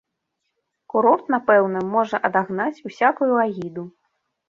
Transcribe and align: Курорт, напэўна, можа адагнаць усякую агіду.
Курорт, 0.93 1.29
напэўна, 1.35 1.79
можа 1.93 2.23
адагнаць 2.31 2.83
усякую 2.91 3.33
агіду. 3.47 3.91